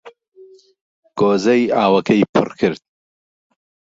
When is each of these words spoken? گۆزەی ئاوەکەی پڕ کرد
گۆزەی 1.19 1.63
ئاوەکەی 1.75 2.21
پڕ 2.33 2.47
کرد 2.59 2.81